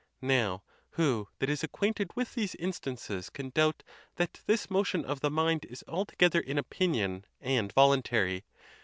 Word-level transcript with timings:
Now 0.23 0.63
who 0.97 1.27
that 1.37 1.47
is 1.47 1.59
ac 1.63 1.67
quainted 1.73 2.09
with 2.15 2.33
these 2.33 2.55
instances 2.55 3.29
can 3.29 3.51
doubt 3.51 3.83
that 4.15 4.41
this 4.47 4.67
motion 4.67 5.05
of 5.05 5.19
the 5.19 5.29
mind 5.29 5.63
is 5.65 5.83
altogether 5.87 6.39
in 6.39 6.57
opinion 6.57 7.25
and 7.39 7.71
voluntary? 7.71 8.43